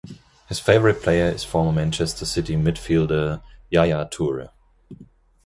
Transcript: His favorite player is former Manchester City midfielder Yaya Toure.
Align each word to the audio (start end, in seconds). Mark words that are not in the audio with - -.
His 0.47 0.59
favorite 0.59 1.03
player 1.03 1.25
is 1.25 1.43
former 1.43 1.71
Manchester 1.71 2.25
City 2.25 2.55
midfielder 2.55 3.43
Yaya 3.69 4.09
Toure. 4.11 4.49